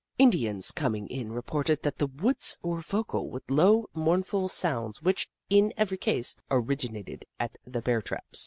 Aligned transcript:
Indians 0.17 0.71
coming 0.71 1.05
in 1.09 1.31
reported 1.31 1.83
that 1.83 1.99
the 1.99 2.07
woods 2.07 2.57
were 2.63 2.79
vocal 2.81 3.29
with 3.29 3.51
low, 3.51 3.87
mournful 3.93 4.49
sounds 4.49 5.03
which, 5.03 5.29
in 5.47 5.71
every 5.77 5.97
case, 5.99 6.35
originated 6.49 7.23
at 7.39 7.59
the 7.67 7.83
Bear 7.83 8.01
traps. 8.01 8.39